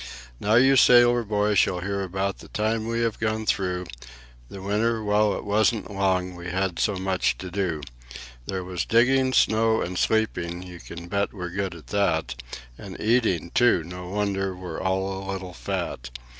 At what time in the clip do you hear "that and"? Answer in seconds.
11.93-12.99